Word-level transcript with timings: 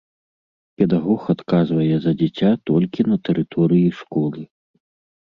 Педагог 0.81 1.23
адказвае 1.33 1.95
за 2.05 2.13
дзіця 2.21 2.49
толькі 2.69 3.05
на 3.11 3.17
тэрыторыі 3.29 3.87
школы. 3.99 4.41